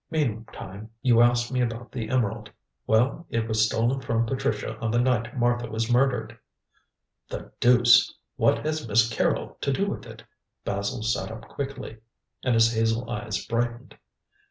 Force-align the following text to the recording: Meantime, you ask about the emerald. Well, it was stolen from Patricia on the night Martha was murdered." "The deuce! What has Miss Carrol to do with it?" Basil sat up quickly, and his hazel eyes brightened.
Meantime, 0.09 0.89
you 1.03 1.21
ask 1.21 1.55
about 1.55 1.91
the 1.91 2.09
emerald. 2.09 2.49
Well, 2.87 3.27
it 3.29 3.47
was 3.47 3.63
stolen 3.67 3.99
from 4.01 4.25
Patricia 4.25 4.75
on 4.79 4.89
the 4.89 4.97
night 4.99 5.37
Martha 5.37 5.69
was 5.69 5.91
murdered." 5.91 6.39
"The 7.29 7.51
deuce! 7.59 8.11
What 8.35 8.65
has 8.65 8.87
Miss 8.87 9.07
Carrol 9.07 9.59
to 9.61 9.71
do 9.71 9.85
with 9.85 10.07
it?" 10.07 10.23
Basil 10.65 11.03
sat 11.03 11.29
up 11.31 11.47
quickly, 11.47 11.97
and 12.43 12.55
his 12.55 12.73
hazel 12.73 13.07
eyes 13.11 13.45
brightened. 13.45 13.95